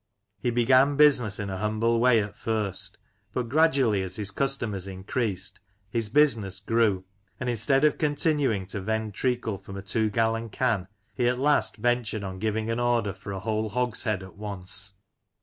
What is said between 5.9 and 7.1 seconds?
his business grew;